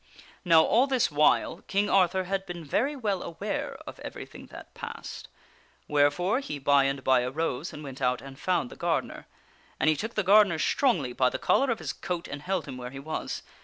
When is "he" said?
6.39-6.57, 9.91-9.95, 12.89-12.97